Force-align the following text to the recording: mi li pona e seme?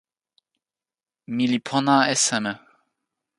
mi 1.35 1.45
li 1.51 1.59
pona 1.67 1.95
e 2.13 2.15
seme? 2.25 2.53